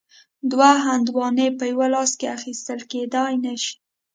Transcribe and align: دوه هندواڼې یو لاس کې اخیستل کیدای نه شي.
دوه 0.51 0.69
هندواڼې 0.85 1.47
یو 1.71 1.81
لاس 1.93 2.11
کې 2.19 2.27
اخیستل 2.37 2.79
کیدای 2.91 3.33
نه 3.45 3.53
شي. 3.63 3.75